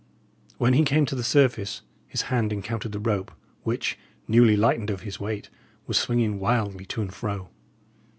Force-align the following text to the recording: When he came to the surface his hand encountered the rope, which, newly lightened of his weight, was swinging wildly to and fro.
When 0.57 0.73
he 0.73 0.83
came 0.83 1.05
to 1.05 1.13
the 1.13 1.21
surface 1.23 1.83
his 2.07 2.23
hand 2.33 2.51
encountered 2.51 2.91
the 2.91 2.97
rope, 2.99 3.31
which, 3.61 3.99
newly 4.27 4.57
lightened 4.57 4.89
of 4.89 5.01
his 5.01 5.19
weight, 5.19 5.51
was 5.85 5.99
swinging 5.99 6.39
wildly 6.39 6.87
to 6.87 7.03
and 7.03 7.13
fro. 7.13 7.49